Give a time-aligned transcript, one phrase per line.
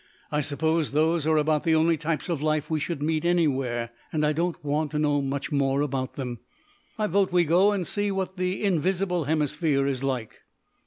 [0.31, 4.25] I suppose those are about the only types of life we should meet anywhere, and
[4.25, 6.39] I don't want to know much more about them.
[6.97, 10.39] I vote we go and see what the invisible hemisphere is like."